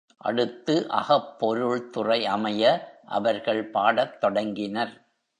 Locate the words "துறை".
1.89-2.25